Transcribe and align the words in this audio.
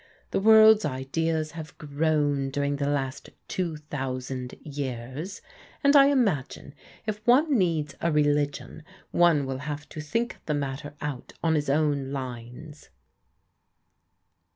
The 0.31 0.39
world's 0.39 0.83
ideas 0.83 1.51
have 1.51 1.77
grown 1.77 2.49
during 2.49 2.77
the 2.77 2.89
last 2.89 3.29
two 3.47 3.77
thou 3.91 4.17
sand 4.17 4.55
years, 4.63 5.43
and 5.83 5.95
I 5.95 6.07
imagine 6.07 6.73
if 7.05 7.21
one 7.27 7.55
needs 7.55 7.93
a 8.01 8.11
religion 8.11 8.81
one 9.11 9.45
will 9.45 9.59
have 9.59 9.87
to 9.89 10.01
think 10.01 10.37
the 10.47 10.55
matter 10.55 10.95
out 11.01 11.33
on 11.43 11.53
his 11.53 11.69
own 11.69 12.11
lines." 12.11 12.89